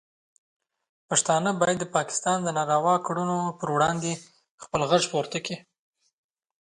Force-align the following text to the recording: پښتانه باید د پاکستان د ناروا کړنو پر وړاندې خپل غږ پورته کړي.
پښتانه 1.09 1.49
باید 1.61 1.77
د 1.79 1.85
پاکستان 1.95 2.37
د 2.43 2.49
ناروا 2.57 2.95
کړنو 3.05 3.39
پر 3.59 3.69
وړاندې 3.75 4.11
خپل 4.63 4.81
غږ 4.89 5.03
پورته 5.11 5.37
کړي. 5.45 5.57